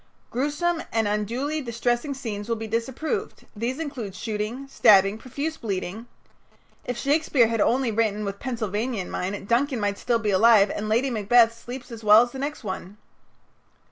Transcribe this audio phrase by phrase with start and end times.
[0.31, 3.45] "Gruesome and unduly distressing scenes will be disapproved.
[3.55, 6.07] These include shooting, stabbing, profuse bleeding"
[6.85, 10.89] If Shakespeare had only written with Pennsylvania in mind, Duncan might be still alive and
[10.89, 12.97] Lady Macbeth sleep as well as the next one.